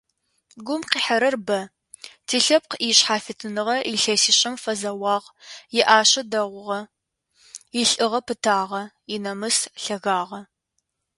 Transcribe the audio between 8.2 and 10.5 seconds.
пытагъэ, инамыс лъэгагъэ…